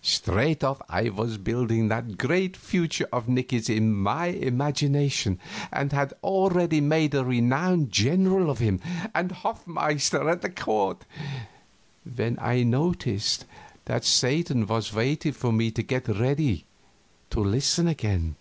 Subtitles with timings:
[0.00, 5.38] Straight off I was building that great future of Nicky's in my imagination,
[5.70, 8.80] and had already made a renowned general of him
[9.14, 11.04] and hofmeister at the court,
[12.10, 13.44] when I noticed
[13.84, 16.64] that Satan was waiting for me to get ready
[17.28, 18.36] to listen again.